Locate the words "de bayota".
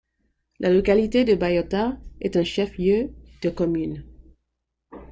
1.25-1.95